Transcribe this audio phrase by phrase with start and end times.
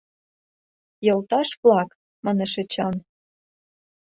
[1.07, 1.89] —Йолташ-влак!—
[2.25, 2.95] манеш Эчан.